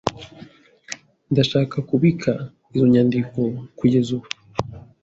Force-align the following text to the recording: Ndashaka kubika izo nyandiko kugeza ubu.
Ndashaka 1.31 1.75
kubika 1.89 2.31
izo 2.75 2.85
nyandiko 2.93 3.39
kugeza 3.77 4.09
ubu. 4.17 4.27